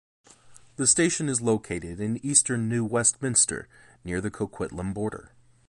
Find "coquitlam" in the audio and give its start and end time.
4.31-4.95